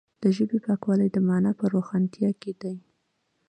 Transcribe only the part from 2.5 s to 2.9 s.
دی.